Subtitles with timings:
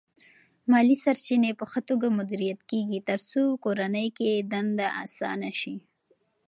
[0.71, 5.75] مالی سرچینې په ښه توګه مدیریت کېږي ترڅو کورنۍ کې دنده اسانه شي.